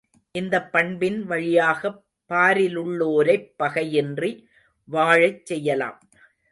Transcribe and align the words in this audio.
இந்தப் 0.35 0.71
பண்பின் 0.71 1.25
வழியாகப் 1.25 1.99
பாரிலுள்ளோரைப் 2.29 3.49
பகையின்றி 3.59 4.31
வாழச் 4.89 5.45
செய்யலாம். 5.45 5.99